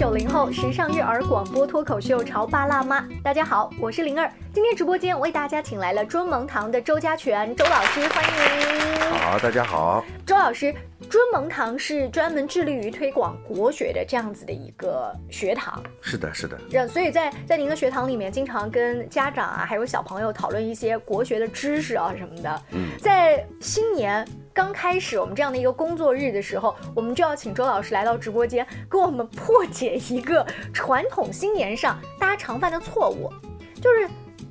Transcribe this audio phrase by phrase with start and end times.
[0.00, 3.02] 九零后时尚育儿广播脱口秀《潮爸辣妈》。
[3.22, 4.32] 大家好，我是灵儿。
[4.50, 9.10] 今天直播间为大家请来了尊蒙堂的周家全周老师，欢迎。
[9.10, 10.02] 好，大家好。
[10.24, 10.74] 周老师，
[11.10, 15.82] 尊蒙堂是专门致力于推广国学的这样子的一个学堂。
[16.00, 16.58] 是的，是的。
[16.70, 22.62] 让所以在在您的学堂里面，经常跟家长啊，还有小朋友讨论一些国学的知识啊什么的。
[22.70, 24.26] 嗯，在新年。
[24.60, 33.32] 刚开始我们这样的一个工作日的时候，我们就要请周老师来到直播间，给我们破解一个传统新年上大家常犯的错误，
[33.80, 34.06] 就是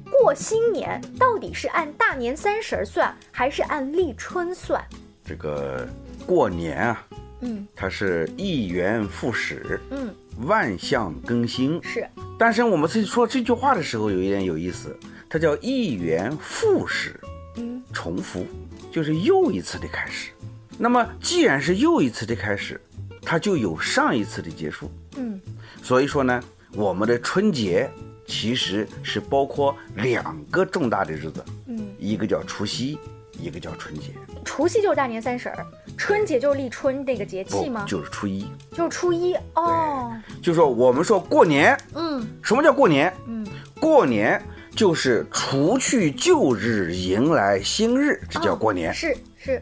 [0.09, 4.83] 过新年到底是按大年三十算，还是按立春算？
[5.23, 5.87] 这个
[6.25, 7.05] 过年啊，
[7.41, 12.03] 嗯，它是一元复始，嗯，万象更新是。
[12.35, 14.97] 但是我们在说这句话的时候，有一点有意思，
[15.29, 17.19] 它叫一元复始，
[17.57, 18.43] 嗯，重复。
[18.99, 20.31] 就是又一次的开始，
[20.77, 22.77] 那么既然是又一次的开始，
[23.21, 24.91] 它就有上一次的结束。
[25.15, 25.39] 嗯，
[25.81, 26.43] 所以说呢，
[26.73, 27.89] 我们的春节
[28.27, 32.99] 其实是包括两个重大的日子，嗯，一个叫除夕，
[33.39, 34.11] 一个叫春节。
[34.43, 35.65] 除夕就是大年三十儿，
[35.97, 37.85] 春节就是立春这个节气吗？
[37.87, 40.11] 就是初一，就是初一哦。
[40.43, 43.13] 就说我们说过年，嗯，什么叫过年？
[43.29, 43.47] 嗯，
[43.79, 44.43] 过年。
[44.75, 48.93] 就是除去旧日，迎来新日，这叫过年。
[48.93, 49.61] 是是。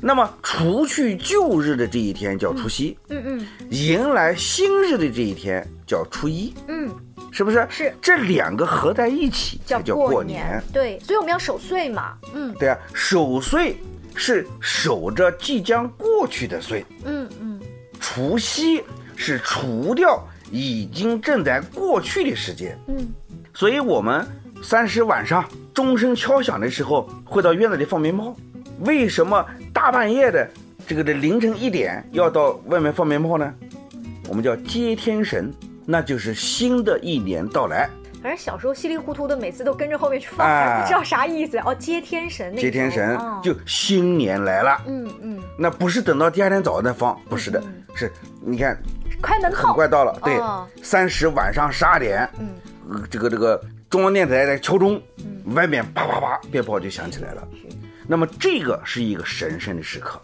[0.00, 2.96] 那么除去旧日的这一天叫除夕。
[3.08, 3.46] 嗯嗯。
[3.70, 6.54] 迎来新日的这一天叫初一。
[6.68, 6.90] 嗯。
[7.30, 7.66] 是不是？
[7.68, 7.94] 是。
[8.00, 10.62] 这两个合在一起叫叫过年。
[10.72, 12.16] 对，所以我们要守岁嘛。
[12.34, 12.54] 嗯。
[12.54, 13.76] 对啊，守岁
[14.14, 16.84] 是守着即将过去的岁。
[17.04, 17.60] 嗯嗯。
[17.98, 18.82] 除夕
[19.16, 22.78] 是除掉已经正在过去的时间。
[22.88, 23.08] 嗯。
[23.52, 24.26] 所以我们。
[24.64, 28.34] 三十晚上钟声敲响的时候，会到院子里放鞭炮。
[28.80, 30.48] 为什么大半夜的
[30.86, 33.52] 这个的凌晨一点要到外面放鞭炮呢？
[34.26, 35.52] 我们叫接天神，
[35.84, 37.90] 那就是新的一年到来。
[38.22, 41.74] 反正小时候稀里糊涂的，每次都跟着后面去放，不知道啥意思哦。
[41.74, 44.80] 接天神，接天神就新年来了。
[44.86, 47.62] 嗯嗯，那不是等到第二天早上再放，不是的，
[47.94, 48.74] 是你看
[49.20, 50.18] 快门很快到了。
[50.24, 50.40] 对，
[50.82, 53.60] 三十晚上十二点，嗯，这个这个。
[53.94, 55.00] 中央电台在敲钟，
[55.54, 57.46] 外面啪啪啪鞭炮就响起来了。
[58.08, 60.20] 那么这个是一个神圣的时刻。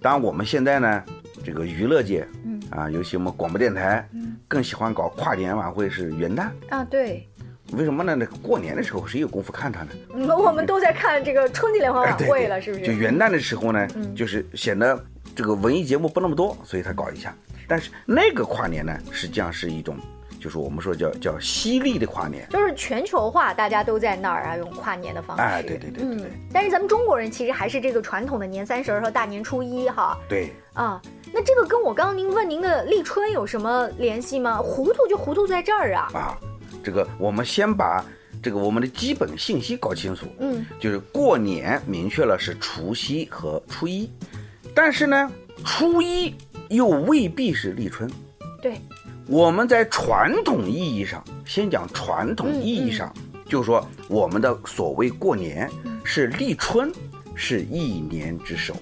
[0.00, 1.02] 当然我们现在呢，
[1.44, 2.24] 这个娱乐界，
[2.70, 4.08] 啊，尤其我们广播电台，
[4.46, 6.84] 更喜欢搞跨年晚会，是元旦啊。
[6.84, 7.28] 对。
[7.72, 8.14] 为什么呢？
[8.14, 9.90] 那过年的时候谁有功夫看它呢？
[10.36, 12.86] 我们都在看这个春节联欢晚会了，是不是？
[12.86, 14.96] 就元旦的时候呢，就是显得
[15.34, 17.34] 这个文艺节目不那么多，所以他搞一下。
[17.66, 19.96] 但是那个跨年呢，实际上是一种。
[20.40, 25.42] 就是我们说叫叫犀利的跨年，就是全球化，大家都在那儿啊，用跨年的方式。
[25.42, 26.30] 哎，对对对对。
[26.52, 30.18] 但是咱们中国人其实还是这个传统的年三十和大年初一哈。
[30.28, 30.52] 对。
[30.74, 34.58] 啊，那这个跟我刚刚您问您的立春有什么联系吗？
[34.58, 36.08] 糊涂就糊涂在这儿啊。
[36.14, 36.38] 啊，
[36.84, 38.04] 这个我们先把
[38.40, 40.26] 这个我们的基本信息搞清楚。
[40.38, 40.64] 嗯。
[40.78, 44.08] 就是过年明确了是除夕和初一，
[44.72, 45.28] 但是呢，
[45.64, 46.32] 初一
[46.68, 48.08] 又未必是立春。
[48.62, 48.74] 对。
[49.30, 53.12] 我们在传统意义上，先讲传统意义上，
[53.46, 55.70] 就是说我们的所谓过年
[56.02, 56.90] 是立春，
[57.34, 58.74] 是一年之首。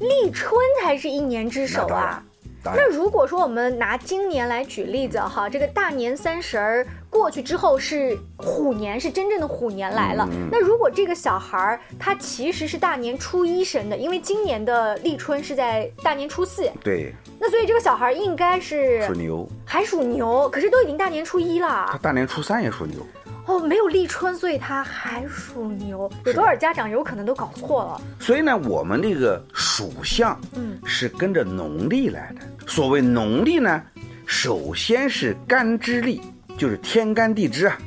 [0.00, 2.20] 立春才是一年之首啊！
[2.64, 10.28] 那如果说我们拿今年来举例子哈，这个大年三十儿过去之后是虎年，是真正的虎年来了。
[10.50, 16.70] 那如果这个小孩儿他其实是大年初一生的，因为今年的立春是在大年初四。
[16.82, 17.12] 对。
[17.40, 21.88] 那所以这个小孩应该是属牛，还属牛，可是都已经大年初一了。
[21.90, 23.04] 他大年初三也属牛。
[23.46, 26.10] 哦，没有立春，所以他还属牛。
[26.24, 28.00] 有多少家长有可能都搞错了？
[28.20, 32.66] 所以呢，我们这个属相，嗯，是跟着农历来的。
[32.66, 33.82] 所谓农历呢，
[34.26, 36.20] 首先是干支历，
[36.56, 37.78] 就是天干地支啊，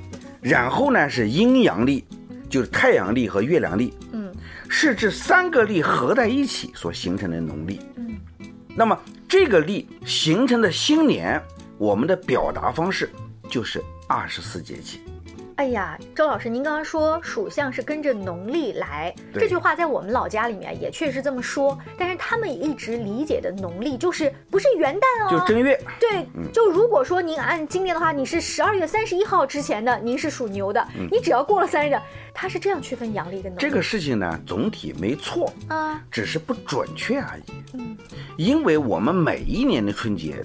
[0.42, 2.06] 然后呢是阴阳历，
[2.50, 4.34] 就是太阳历和月亮历，嗯，
[4.68, 7.80] 是这三个历合在一起所形成的农历。
[7.96, 8.18] 嗯，
[8.76, 8.98] 那么。
[9.28, 11.42] 这个历形成的新年，
[11.78, 13.10] 我们的表达方式
[13.50, 15.02] 就是二十四节气。
[15.56, 21.78] 哎呀，周老师，您刚刚说属相是跟着农历来，这句话在我们老家里面也确实这么说。
[21.98, 25.80] 但是他们一直理解的农历就是不是元旦哦，就正月。
[25.98, 31.98] 对，就如果说您按今年的话，你是十二月三十一号之前的，您是属牛的，你只要过了三十，
[32.34, 33.62] 他是这样区分阳历跟农历。
[33.62, 37.44] 这个事情呢，总体没错啊，只是不准确而已。
[37.76, 37.98] 嗯，
[38.36, 40.44] 因为我们每一年的春节。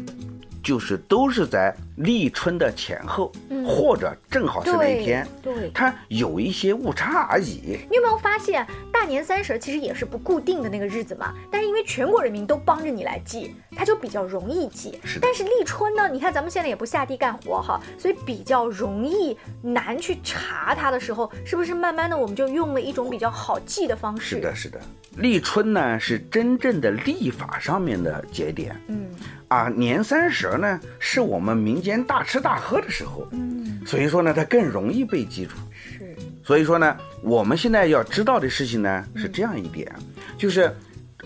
[0.62, 3.32] 就是都是在立春的前后，
[3.66, 7.78] 或者正好是那一天，对，它有一些误差而已。
[7.90, 15.00] 你有没有发现，大大年三十其实也是不固定的那个日子嘛，但是因为全国人民都帮着你来记，它就比较容易记。
[15.02, 15.18] 是。
[15.18, 24.36] 但是立春呢，你看咱们现在也不下地干活哈，所以比较容易难去查它的时候，是不是慢慢的我们就用了一种比较好记的方式？
[24.36, 24.78] 是的，是的。
[25.16, 28.78] 立春呢是真正的历法上面的节点。
[28.88, 29.08] 嗯。
[29.50, 33.28] 啊，年三十呢是我们民间大吃大喝的时候。
[33.32, 33.80] 嗯。
[33.84, 35.56] 所以说呢，它更容易被记住。
[35.74, 36.16] 是。
[36.44, 39.92] 所以说呢，我们现在要知道的事情呢是这样一点，
[40.38, 40.72] 就是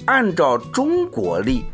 [0.07, 1.65] 按照中国历，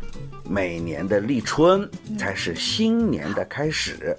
[0.43, 1.89] 每年的立春
[2.19, 4.17] 才是新年的开始，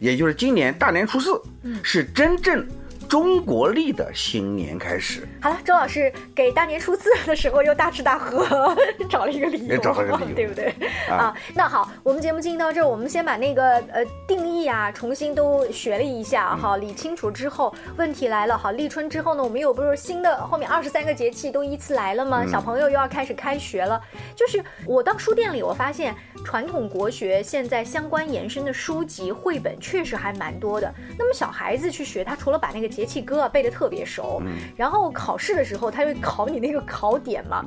[0.00, 1.40] 也就是今年大年初四
[1.82, 2.66] 是真正。
[3.10, 5.26] 中国历的新年开始。
[5.42, 8.72] 好了，周老师给大年初四的时候又大吃大喝，
[9.10, 10.72] 找了一个理由，找了个理由，对不对？
[11.08, 22.46] 啊，那好，我们节目进行到这儿，我们先把那个呃定义啊重新都学了一下，哈，理清楚之后，问题来了，好，立春之后呢，我们又不是新的后面二十三个节气都依次来了吗？
[22.46, 24.00] 小朋友又要开始开学了，
[24.36, 26.14] 就是我到书店里，我发现
[26.44, 30.94] 传统国学现在相关延伸的书籍绘本确实还蛮多的。
[31.18, 34.42] 那么小孩子去学，他除了把那个节气歌啊背得特别熟，
[34.76, 37.64] 然后考试的时候他会考你那个考点嘛。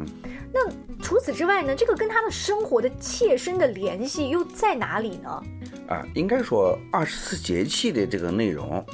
[0.54, 0.60] 那
[1.02, 5.44] 除此之外呢，这个跟他的生活的切身的联系又在哪里呢？
[5.88, 8.86] 啊，应该说二十四节气的这个内容，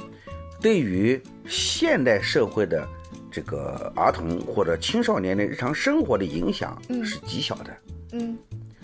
[0.60, 2.86] 对于现代社会的
[3.30, 7.76] 这个儿童或者青少年的日常生活的影响是极小的。
[8.12, 8.36] 嗯。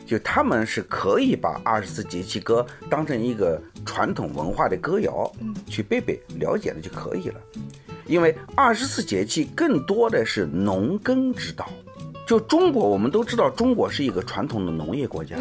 [0.06, 5.30] 就他们是可以把二十四节气歌当成一个传统文化的歌谣，
[5.66, 7.40] 去背背了解了就可以了。
[8.06, 11.68] 因为二十四节气更多的是农耕之道。
[12.26, 15.36] 就中国，我们都知道中国是一个传统的农业国家。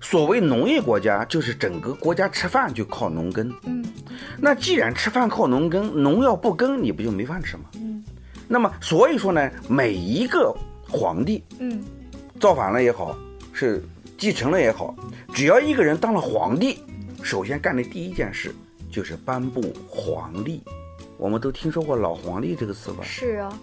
[0.00, 3.52] 所谓农业国家，就是整个国家吃饭就靠农耕。
[4.38, 7.64] 那既然吃饭靠农耕，农药不耕，你不就没饭吃吗？
[8.48, 10.52] 那么所以说呢，每一个
[10.88, 11.44] 皇帝，
[12.40, 13.16] 造反了也好。
[13.52, 13.82] 是
[14.18, 14.94] 继承了也好，
[15.32, 16.78] 只要一个人当了皇帝，
[17.22, 18.54] 首先干的第一件事
[18.90, 20.62] 就是颁布皇历。
[21.18, 23.04] 我们都听说过“老皇帝”这个词吧？
[23.04, 23.56] 是啊，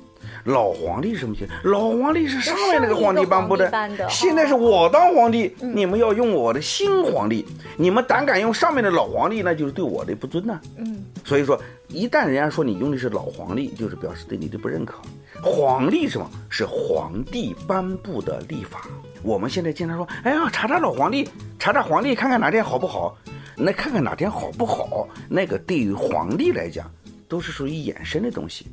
[0.45, 1.47] 老皇帝什么意思？
[1.63, 3.69] 老皇帝是上面那个皇帝颁布的，
[4.09, 7.45] 现在是我当皇帝，你们要用我的新皇帝。
[7.75, 10.57] 你们胆敢用上面的老皇帝，那就是对我的不尊呐。
[10.77, 15.00] 嗯，所以说，一旦人家说你用的是老皇帝，就是表示对你的不认可。
[15.44, 16.30] 皇历什么？
[16.50, 18.88] 是皇帝颁布的历法。
[19.21, 21.27] 我们现在经常说，哎呀，查查老皇帝，
[21.57, 23.18] 查查皇帝，看看哪天好不好？
[23.56, 25.07] 那看看哪天好不好？
[25.30, 26.89] 那个对于皇帝来讲，
[27.27, 28.68] 都是属于衍生的东西，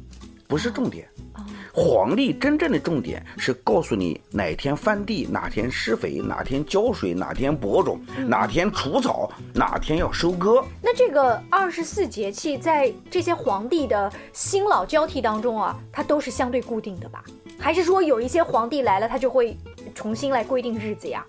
[0.46, 1.08] 不是重点。
[1.72, 10.64] 皇帝真正的重点是告诉你哪天翻地，哪天施肥，哪天浇水，哪天播种，哪天除草，哪天要收割。
[10.80, 17.22] 那这个二十四节气在这些皇帝的新老交替当中啊，它都是相对固定的吧？
[17.58, 19.56] 还是说有一些皇帝来了，他就会
[19.94, 21.24] 重新来规定日子呀？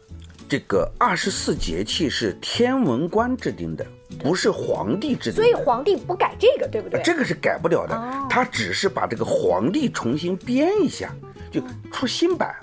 [0.50, 3.86] 这个二十四节气是天文官制定的。
[4.20, 7.00] 不是皇帝制定，所以皇帝不改这个，对不对？
[7.04, 11.14] 这个是改不了的，他只是把这个皇帝重新编一下，
[11.52, 12.56] 就出新版。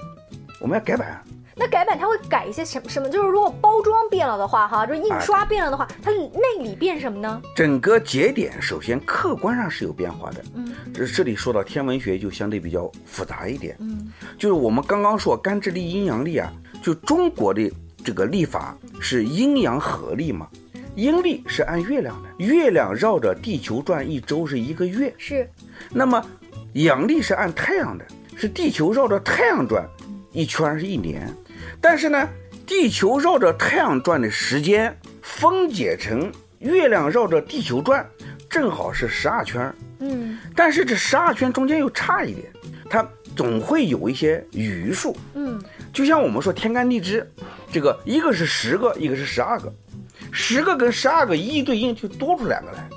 [0.59, 1.23] 我们要改版，
[1.57, 3.09] 那改版它会改一些什么什么？
[3.09, 7.41] 就是如果包装变了的话，哈，就印刷变了的话，它内里变什么呢？
[7.55, 16.53] 整个节点首先客观上是有变化的，嗯，这这里说到天文学就相对比较复杂一点，嗯，就是我们刚刚说干支历、阴阳历啊，
[16.83, 17.73] 就中国的
[18.05, 20.49] 这个历法是阴阳合历嘛。
[20.97, 25.13] 阴历是按月亮的，月亮绕着地球转一周是一个月。
[25.19, 25.51] 是，
[25.91, 26.25] 那么
[26.75, 28.05] 阳历是按太阳的，
[28.37, 29.85] 是地球绕着太阳转
[30.31, 31.29] 一圈是一年。
[31.87, 32.27] 但是呢，
[32.67, 38.09] 地球绕着太阳转的时间分解成月亮绕着地球转，
[38.49, 39.71] 正好是十二圈。
[39.99, 42.51] 嗯，但是这十二圈中间又差一点，
[42.89, 45.15] 它总会有一些余数。
[45.35, 45.63] 嗯，
[45.93, 47.31] 就像我们说天干地支，
[47.71, 49.71] 这个一个是十个，一个是十二个。
[50.33, 52.89] 十个跟十二个一一对应，就多出两个来，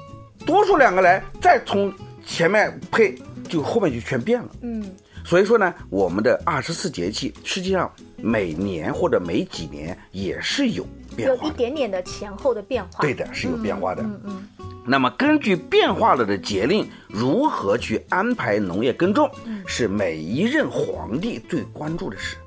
[0.46, 1.94] 多出两个来，再从
[2.26, 3.14] 前面配，
[3.50, 4.50] 就后面就全变了。
[4.62, 4.82] 嗯，
[5.26, 13.02] 所以说呢，我们的二十四节气实际上每年或者每几年也是有变化，有一点点的前后的变化。
[13.02, 14.02] 对的，是有变化的。
[14.04, 14.48] 嗯嗯。
[14.90, 19.30] 那么根据变化了的节令，如何去安排农业耕种，
[19.66, 22.38] 是每一任皇帝最关注的事。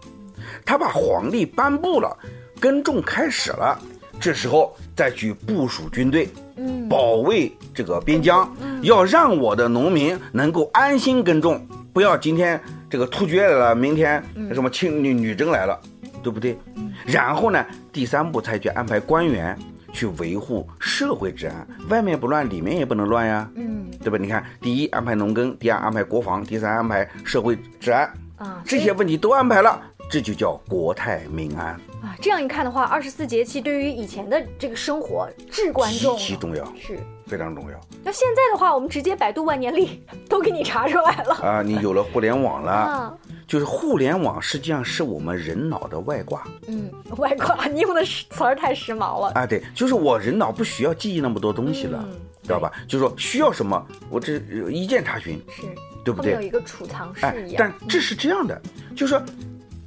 [0.64, 2.16] 他把皇帝颁布了，
[2.58, 3.78] 耕种开始了。
[4.18, 8.50] 这时候再去部署军队，嗯，保卫这个边疆，
[8.82, 15.80] 要让我的农民能够安心耕种，不要今天这个突厥来了，明天什么清女女真来了，
[16.22, 16.58] 对不对？
[17.06, 19.56] 然后呢，第三步才去安排官员
[19.92, 23.48] 去维护社会治安，外面不乱，里面也不能乱呀。
[23.54, 24.18] 嗯，对吧？
[24.20, 29.80] 你看，第一安排农耕，第二安排国防，第三安排社会治安，啊，这些问题都安排了，
[30.10, 32.16] 这就叫国泰民安啊。
[32.20, 37.80] 这样一看的话，二十四节气对于以前的这个生活至关重要，极其重要，是非常重要。
[38.02, 41.62] 那现在的话，我们直接百度万年历都给你查出来了啊！
[41.62, 43.16] 你有了互联网了。
[43.46, 46.46] 就是互联网实际上是我们人脑的外挂。
[46.68, 49.32] 嗯，外挂， 你用的词儿太时髦了。
[49.34, 52.08] 啊，对，就是我人脑不需要记忆那么多东西了，
[52.44, 52.70] 知道吧？
[52.86, 54.36] 就是说需要什么，我这
[54.70, 55.62] 一键查询，是
[56.04, 56.34] 对不对？
[56.34, 57.56] 有一个储藏室一样。
[57.58, 58.62] 但这是这样的，
[58.94, 59.20] 就是说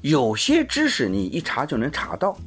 [0.04, 2.38] 有些知识你一查就能查到，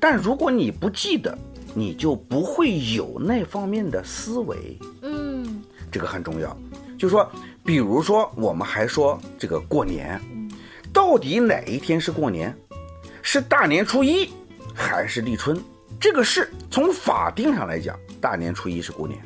[0.00, 1.38] 但如果你不记得，
[1.72, 4.76] 你就不会有那方面的思维。
[5.02, 6.56] 嗯，这个很重要。
[6.98, 7.30] 就说，
[7.64, 10.20] 比如说我们还说这个过年。
[10.92, 12.52] 到底哪一天是过年？
[13.22, 14.28] 是大年初一
[14.74, 15.56] 还是立春？
[16.00, 19.20] 这个是从法定上来讲，大年初一是过年，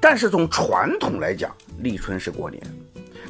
[0.00, 2.62] 但是从传统来讲，立春是过年。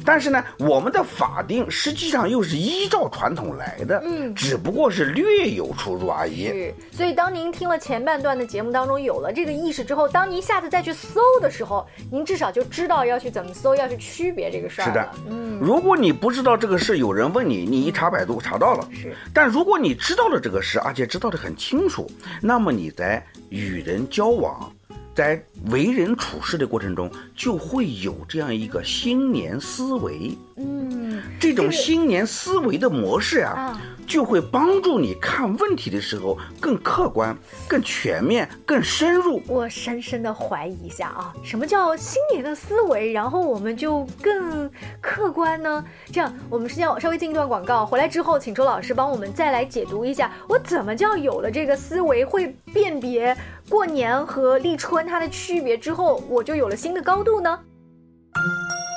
[0.07, 6.47] 但是呢，我们的法定实际上又是依照传统来的，嗯，只不过是略有出入而已。
[6.47, 14.85] 是，所以当您听了前半段的节目当中有了这个意识之后，当您下次再去搜的时候，您至少就知道要去怎么搜，要去区别这个事儿。
[14.85, 18.87] 是的，嗯，如果你不知道这个事，有人问你，你一查百度查到了。
[18.93, 22.09] 是，但如果你知道了这个事，而且知道的很清楚，
[22.41, 24.71] 那么你在与人交往。
[25.13, 30.37] 在为人处事的过程中，就会有这样一个新年思维。
[30.55, 37.37] 嗯，这种新年思维的模式啊，就会帮助你看问题的时候更客观、
[37.67, 39.39] 更全面、更深入。
[39.47, 43.11] 我深深的怀疑一下啊，什么叫新年的思维？
[43.11, 44.67] 然后我们就更
[44.99, 45.83] 客观呢？
[46.11, 53.37] 这样，我们是要稍微进一段广告，回来之后，请周老师帮我们再来解读一下，我怎么叫有了这个思维会辨别。
[53.69, 57.59] 过年和立春它的区别之后，我就有了新的高度呢。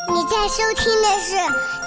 [0.09, 1.37] 你在收听的是《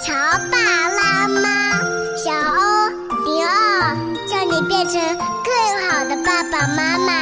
[0.02, 0.12] 乔
[0.50, 1.80] 爸拉妈》，
[2.16, 2.88] 小欧
[3.24, 3.94] 零二，
[4.26, 5.00] 叫你变成
[5.44, 5.54] 更
[5.88, 7.12] 好的爸爸妈妈。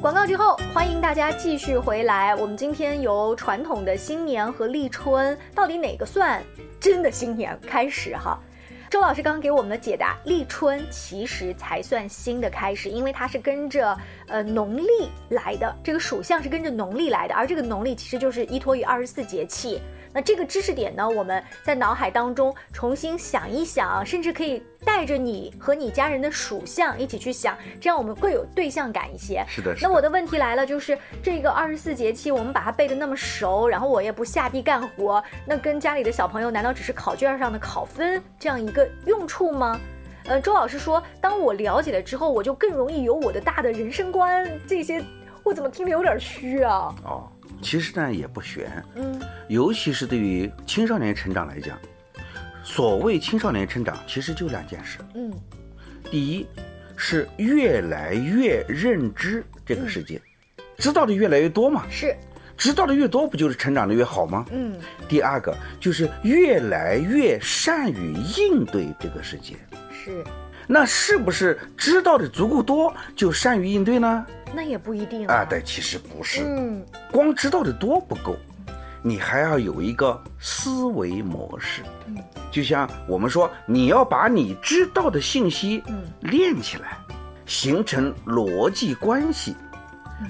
[0.00, 2.34] 广告之后，欢迎大家继续回来。
[2.34, 6.42] 我们今天由传统的新年和立春，到底哪个算？
[6.80, 8.40] 真的新年开始哈，
[8.90, 19.80] 周老师刚刚给我们的解答，立春其实才算新的开始，因为它是跟着呃农历来的，这个属相是跟着农历来的，而这个农历其实就是依托于二十四节气。
[20.12, 29.44] 那这个知识点呢，我们在脑海当中重新想一想，甚至可以带着你和你家人的属相一起去想，这样我们更有对象感一些。
[29.48, 29.74] 是的。
[29.80, 39.78] 那我的问题来了，就是这个二十四节气，我们把它背得那么熟，然后我也不下地干活，那跟家里的小朋友难道只是考卷上的考分这样一个用处吗？
[40.24, 44.50] 呃，周老师说，当我了解了之后，我就更容易有我的大的人生观。
[44.66, 45.04] 这些
[45.42, 46.94] 我怎么听着有点虚啊？
[47.04, 47.28] 哦。
[47.62, 51.76] 其实呢也不悬，嗯，尤其是对于青少年成长来讲，
[52.70, 55.32] 所谓青少年成长其实就两件事，嗯，
[56.08, 56.46] 第一
[56.96, 60.22] 是越来越认知这个世界，
[60.78, 62.14] 知道的越来越多嘛，是，
[62.56, 64.46] 知道的越多不就是成长的越好吗？
[64.52, 69.56] 嗯，第二个就是越来越善于应对这个世界，
[69.90, 70.24] 是，
[70.68, 74.24] 那是不是知道的足够多就善于应对呢？
[74.54, 78.36] 那也不一定啊，对，其实不是，嗯，光知道的多不够，
[79.02, 82.16] 你还要有一个思维模式，嗯，
[82.50, 86.98] 就像我们说，你要把你知道的信息，嗯，练起来，
[87.46, 89.54] 形成逻辑关系，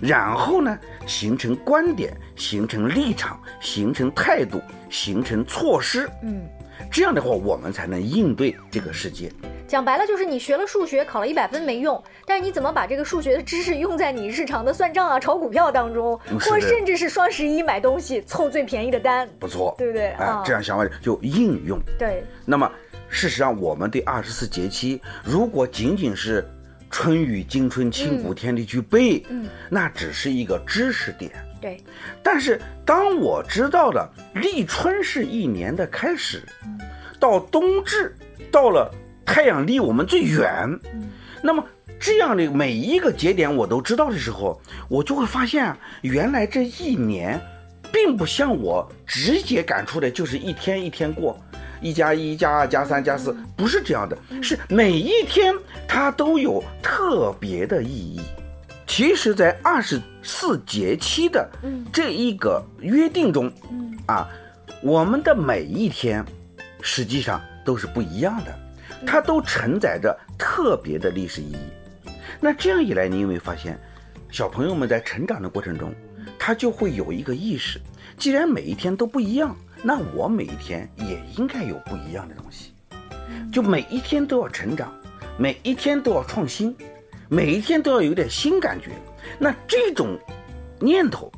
[0.00, 6.48] 然后呢，形成观点，形成立场，形成态度，形成措施，嗯。
[6.90, 9.30] 这样的话，我们才能应对这个世界。
[9.70, 19.28] 讲白了，就是你学了数学，考了一百分没用，但是你怎么把这个数学的知识用在你日常的算账啊、炒股票当中，或甚至是双十一买东西凑最便宜的单？
[19.38, 20.08] 不错，对不对？
[20.14, 21.78] 啊，这样想法就应用。
[21.96, 22.24] 对。
[22.44, 22.68] 那么，
[23.08, 26.44] 事实上，我们对二十四节气，如果仅仅是
[26.90, 31.30] 春雨惊春清谷天地去背，嗯，那只是一个知识点。
[31.60, 31.80] 对，
[32.24, 36.42] 但是当我知道了立春是一年的开始，
[37.20, 38.16] 到冬至，
[38.50, 38.92] 到了
[39.30, 40.68] 太阳离我们最远，
[41.40, 41.64] 那么
[42.00, 45.72] 这样的每一个节点我都知道的时候，我就会发现，
[46.02, 47.40] 原来这一年，
[47.92, 51.40] 并不像我直接感触的，就是一天一天过，
[51.80, 55.54] 一加一加二加三加四，不是这样的，是每一天
[55.86, 58.20] 它都有特别的意义。
[58.84, 61.48] 其实，在二十四节气的
[61.92, 63.48] 这一个约定中，
[64.06, 64.28] 啊，
[64.82, 66.24] 我们的每一天
[66.82, 68.52] 实际上都是不一样的，
[69.06, 71.58] 它都承载着特别的历史意义。
[72.40, 73.78] 那这样一来，你有没有发现，
[74.30, 75.92] 小朋友们在成长的过程中，
[76.38, 77.80] 他就会有一个意识：
[78.16, 82.72] 既然每一天都不一样，那我每一天也应该有不一样的东西，
[83.52, 84.92] 就每一天都要成长，
[85.36, 86.74] 每一天都要创新，
[87.28, 88.90] 每一天都要有点新感觉。
[89.38, 90.18] 那这种
[90.78, 91.30] 念头，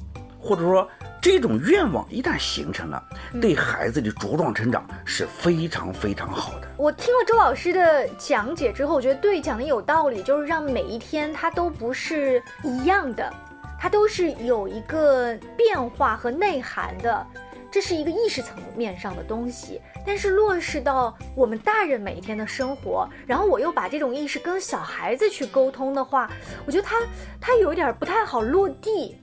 [0.42, 0.88] 或者说
[1.20, 3.00] 这种愿望一旦形成了，
[3.40, 6.66] 对孩子的茁壮成长是非常非常好的。
[6.76, 13.32] 我听了周老师的讲解之后，我觉得对，讲的有道理，就是让每一天它都不是一样的，
[13.78, 17.24] 它都是有一个变化和内涵的，
[17.70, 19.80] 这是一个意识层面上的东西。
[20.04, 26.28] 但是落实到我们大人每一天的生活，然后我又把这种意识跟小孩子去沟通的话，
[26.66, 26.96] 我觉得他
[27.40, 29.21] 他有点不太好落地，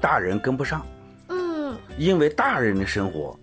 [0.00, 0.86] 大人跟不上，
[1.28, 3.38] 嗯，因为大人的生活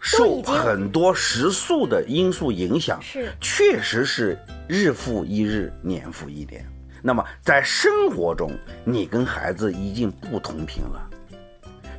[0.00, 6.64] 受很多食宿的因素影响，是确实是日复一日，年复一年。
[7.02, 8.50] 那么在生活中，
[8.84, 11.04] 你跟孩子已经不同频了。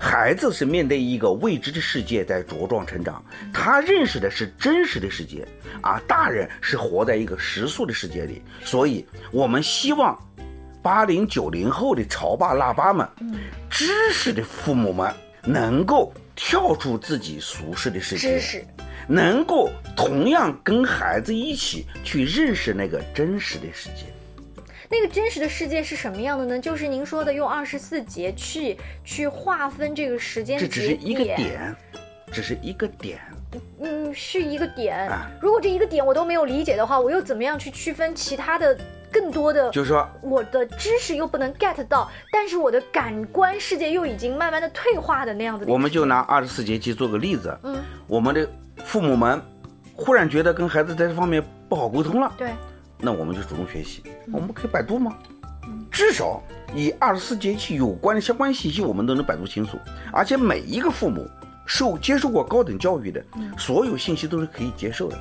[0.01, 3.23] 孩子是面对一个未知的世界在茁壮成长，
[3.53, 5.45] 他认识的是真实的世界，
[5.81, 8.41] 而大人是活在一个世俗的世界里。
[8.63, 10.17] 所以，我们希望
[10.81, 13.07] 八零九零后的潮爸辣妈们，
[13.69, 18.65] 知识的父母们，能够跳出自己俗世的世界，
[19.07, 24.05] 能够同样跟孩子一起去认识那个真实的世界。
[24.91, 26.59] 那个真实的世界是什么样的呢？
[26.59, 31.75] 就是您说的用二十四节气去划分这个时间这只是一个点，
[32.31, 33.19] 只是一个点。
[33.79, 35.07] 嗯，是一个点。
[35.41, 38.75] 如果这一个点我都没有理解的话，我又怎么样去区分其他的
[39.11, 39.69] 更多的？
[39.71, 45.65] 就是说，我的知识又不能 get 到，但是我的感官世界又已经慢慢的退化的那样子。
[45.67, 47.57] 我们就拿二十四节气做个例子。
[47.63, 48.47] 嗯，我们的
[48.83, 49.41] 父母们
[49.93, 52.33] 忽然觉得跟孩子在这方面不好沟通了。
[52.37, 52.51] 对。
[53.01, 55.15] 那我们就主动学习，我们可以百度吗？
[55.89, 56.41] 至少
[56.75, 59.77] 以二十四节气有关的相关信息，我们都能百度清楚。
[60.11, 61.25] 而且每一个父母
[61.65, 63.23] 受接受过高等教育的，
[63.57, 65.17] 所有信息都是可以接受的。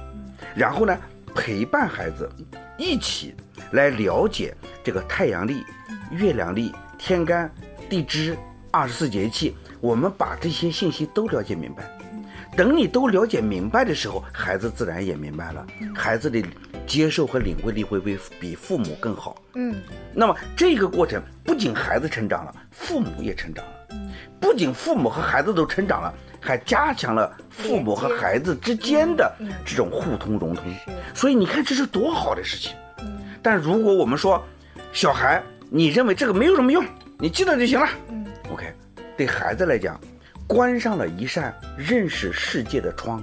[0.57, 0.99] 然后呢，
[1.39, 2.29] 陪伴孩子
[2.77, 3.33] 一起
[3.71, 5.65] 来了解这个太阳历、
[6.11, 7.49] 月亮历、天干
[7.89, 8.37] 地支、
[8.73, 11.89] 二十四节气，我们把这些信息都了解明白。
[12.57, 16.43] 等你都了解明白的时候，孩子自然也明白了，孩子的
[16.89, 19.41] 接受和领会力会比比父母更好。
[19.55, 19.81] 嗯，
[20.13, 23.73] 那么这个过程不仅孩子成长了，父母也成长了。
[24.41, 30.65] 不仅父母和孩子都成长了，还加强了父母和孩子之间的这种互通融通。
[31.15, 32.75] 所以你看这是多好的事情。
[33.43, 34.43] 但如果我们说，
[34.93, 36.85] 小孩，你认为这个没有什么用，
[37.19, 37.89] 你记得就行了。
[38.11, 38.73] 嗯，OK，
[39.17, 39.99] 对孩子来讲。
[40.47, 43.23] 关上了一扇认识世界的窗，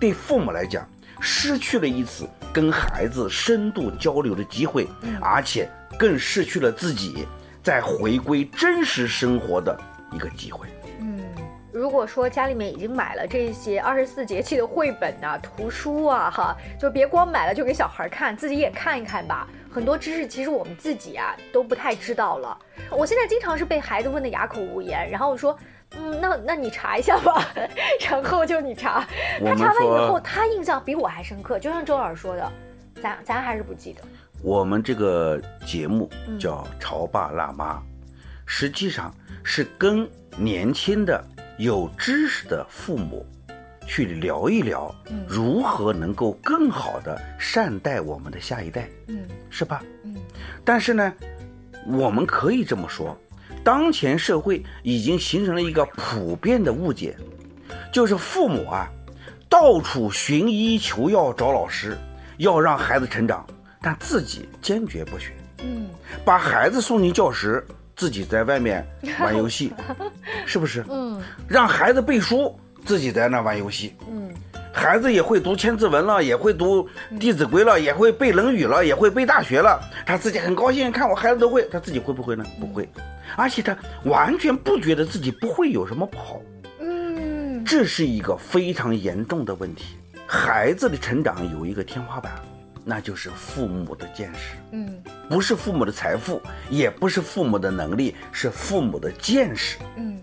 [0.00, 0.88] 对父母来讲，
[1.20, 4.88] 失去了一次跟孩子深度交流的机会，
[5.20, 7.26] 而且更失去了自己
[7.66, 9.76] 在回归真实生活的
[10.12, 10.68] 一个机会。
[11.00, 11.18] 嗯，
[11.72, 19.48] 如果说家里面已经买了这些二十四节气的绘本呐、图书啊，哈，就别光买了就给小孩看，自己也看一看吧。
[19.68, 22.56] 很多知识其实我们自己啊都不太知道了。
[22.88, 25.58] 我现在经常是被孩子问的哑口无言，然后我说。
[25.98, 27.48] 嗯，那那你查一下吧，
[28.10, 29.04] 然后就你查，
[29.44, 31.58] 他查完以后，他印象比我还深刻。
[31.58, 32.52] 就像周老师说的，
[33.00, 34.02] 咱咱还是不记得。
[34.46, 37.74] 我们这个节目叫《潮爸辣妈》，
[38.46, 41.20] 实际上是跟年轻的
[41.58, 43.26] 有知识的父母
[43.88, 44.94] 去聊一聊，
[45.26, 49.82] 如何能够更好的善待我们的下一代，嗯，是吧？
[50.04, 50.14] 嗯。
[50.64, 51.12] 但是呢，
[51.84, 53.18] 我们可以这么说。
[53.64, 57.16] 当前社会已经形成了一个普遍的误解，
[57.92, 58.88] 就是父母啊，
[59.48, 61.98] 到处寻医求药找老师，
[62.36, 63.44] 要让孩子成长，
[63.86, 65.30] 但自己坚决不学。
[65.62, 65.88] 嗯，
[66.24, 68.84] 把孩子送进教室，自己在外面
[69.20, 69.72] 玩游戏，
[70.44, 70.84] 是不是？
[70.90, 73.94] 嗯，让孩子背书，自己在那玩游戏。
[74.10, 74.28] 嗯，
[74.72, 76.88] 孩子也会读千字文了，也会读
[77.20, 82.44] 弟子规了，也会背论语了，也会背大学了，他自己很高兴，看我孩子都会，他自己会不会呢？
[82.58, 82.88] 不会。
[83.36, 86.40] 而且他完全不觉得自己不会有什么不好，
[86.80, 89.96] 嗯，这是一个非常严重的问题。
[90.26, 92.32] 孩子的成长有一个天花板，
[92.88, 100.16] 那就是父母的见识，嗯，不是父母的财富，也不是父母的能力，是父母的见识，嗯，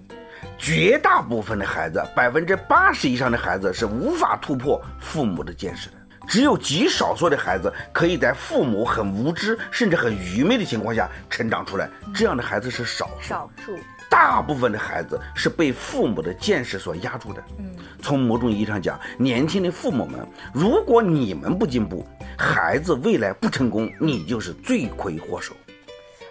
[0.57, 5.95] 绝大部分的孩子，百分之八十以上的孩子是无法突破父母的见识的。
[6.25, 13.77] 只有极少数的孩子可以在父母很无知甚至很愚昧的情况下成长出来，这样的孩子是少少数。
[14.13, 17.43] 大部分的孩子是被父母的见识所压住的。
[17.57, 20.19] 嗯，从某种意义上讲，年轻的父母们，
[20.53, 22.05] 如果你们不进步，
[22.37, 25.55] 孩子未来不成功，你就是罪魁祸首。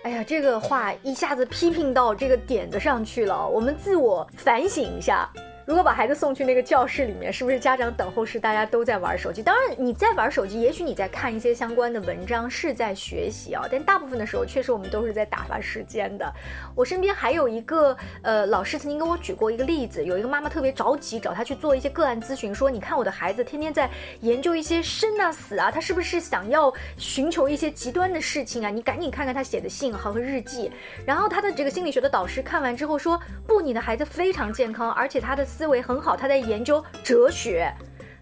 [0.05, 5.29] 哎呀，这个话一下子批评到这个点子上去了，我们自我反省一下。
[5.65, 9.43] 如果把孩子送去那个教室里面，是不是家长等候室大家都在玩手机？
[9.43, 13.65] 当然你在玩手机，也许你在看一些相关的文章，是在学习啊。
[13.71, 16.33] 但大部分的时候，确实我们都是在打发时间的。
[16.75, 23.89] 我身边还有一个呃老师曾经跟我举过一个例子，有一个妈妈特别着急，找他去做一些个案咨询，说你看我的孩子天天在
[24.21, 28.69] 研究一些生啊死啊，他是不是想要寻求一些极端的事情啊？
[28.69, 30.73] 你赶紧看看他写的信和日记。
[31.07, 35.47] 然后他的这个心理学的导师看完之后说，不，你的孩子非常健康，而且他的。
[35.53, 37.71] 思维很好，他在研究哲学，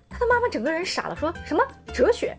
[0.08, 2.36] 他的妈妈整个人傻了，说什么哲学？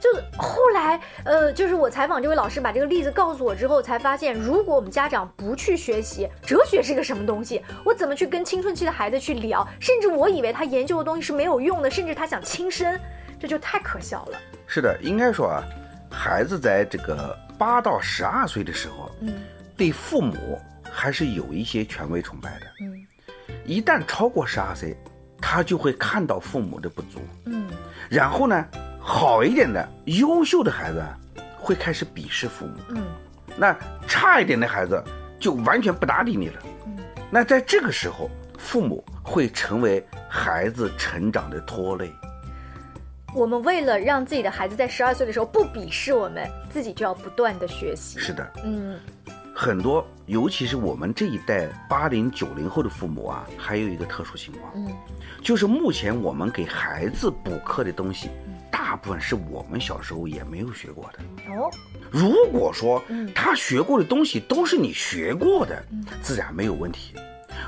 [0.00, 9.66] 就后来，呃，就是我采访这位老师，把这个例子告诉我之后，才发现，如果我们家长不去学习哲学是个什么东西，我怎么去跟青春期的孩子去聊？
[9.78, 12.98] 甚至我以为他研究的东西是没有用的，甚至他想轻生，
[13.38, 14.38] 这就太可笑了。
[14.66, 15.62] 是的，应该说啊，
[16.10, 19.34] 孩子在这个八到十二岁的时候，嗯，
[19.76, 20.58] 对父母
[20.90, 22.95] 还是有一些权威崇拜的，嗯。
[23.66, 24.96] 一旦超过十二岁，
[25.40, 27.68] 他就会看到父母的不足，嗯，
[28.08, 28.64] 然后呢，
[29.00, 31.04] 好一点的、优秀的孩子
[31.56, 33.04] 会开始鄙视父母，嗯，
[33.56, 33.76] 那
[34.06, 35.02] 差一点的孩子
[35.40, 36.98] 就完全不搭理你了，嗯，
[37.30, 42.12] 那在这个时候，父母会成为孩子成长的拖累。
[43.34, 48.18] 我们为了让自己的孩子在十二岁的时候不鄙视我们，自己就要不断的学习。
[48.18, 48.98] 是的，嗯。
[49.58, 54.94] 很多，尤其是我们这一代八零九零后的父母啊，还有一个特殊情况，嗯，
[55.42, 58.28] 就是目前我们给孩子补课的东西，
[58.70, 61.20] 大部分是我们小时候也没有学过的。
[61.54, 61.70] 哦，
[62.10, 63.02] 如果说
[63.34, 65.82] 他学过的东西都是你学过的，
[66.20, 67.18] 自然没有问题；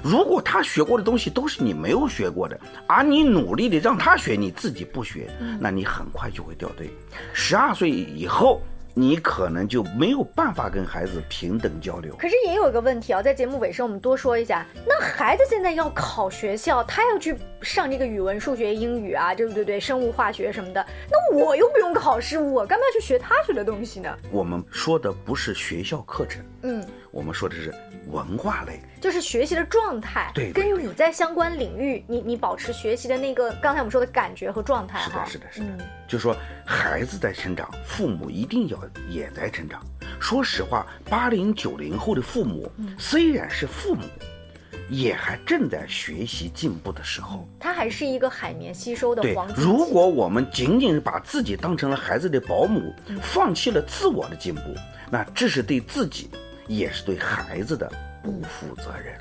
[0.03, 6.91] 如果他学过的东西都是你没有学过的，而你努力的让他学，你自己不学，那你很快就会掉队。
[7.33, 8.61] 十二岁以后。
[8.99, 12.17] 你可能就没有办法跟孩子平等交流。
[12.17, 19.65] 可是也有一个问题啊，在节目尾声我们多说一下，那孩子现在要考学校，他要去上这个语文、数学、英语啊，对不对？
[19.65, 24.13] 对，生物、化学什么的，那我又不用考试，我干嘛去学他学的东西呢？
[24.33, 27.75] 我们说的不是学校课程，嗯，我们说的是
[28.07, 28.81] 文化类。
[29.01, 35.85] 就是学习的状态，对，跟你在相关领域，你你保持学习的那个，刚才我们说的感觉和状态，是的，是的，是的。
[36.09, 39.81] 就是说，孩子在成长，父母一定要也在成长。
[40.21, 44.03] 说实话，八零九零后的父母，虽然是父母，
[44.91, 47.47] 也还正在学习进步的时候。
[47.61, 49.65] 他还是一个海绵吸收的黄金。
[49.65, 52.93] 如果我们仅仅是把自己当成了孩子的保姆，
[53.23, 54.63] 放弃了自我的进步，
[55.09, 56.29] 那这是对自己，
[56.69, 57.91] 也是对孩子的。
[58.23, 59.15] 不负责任。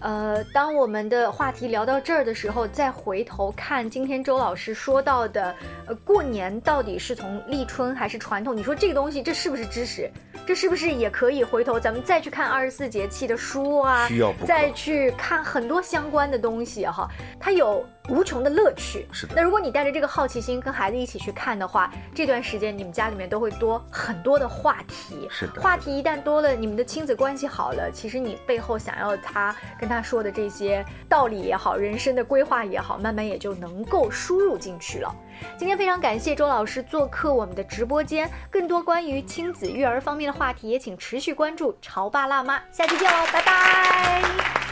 [0.00, 5.54] 呃，当我们的话题聊到这儿的时候，再回头看今天周老师说到的，
[5.86, 8.56] 呃，过年到底是从立春还是传统？
[8.56, 10.10] 你说这个东西，这是不是知识？
[10.46, 14.06] 这是不是也可以回头咱们再去看二十四节气的书啊？
[14.08, 17.84] 需要再去看很多相关的东西哈，它有。
[18.08, 19.06] 无穷的乐趣。
[19.12, 19.34] 是的。
[19.36, 25.28] 那如果你带着这个好奇心跟孩子一起去看的话，这段时间你们家里面都会多很多的话题。
[25.30, 25.60] 是的。
[25.62, 35.14] 话题一旦多了，你们的亲子关系好了，其实你背后想要他跟他说的这些道理也好，人生的规划也好，慢慢也就能够输入进去了。
[35.56, 42.60] 今天非常感谢周老师做客我们的直播间，更多关于亲子育儿方面的话题，也请持续关注潮爸辣妈。
[42.70, 44.71] 下期见喽，拜拜。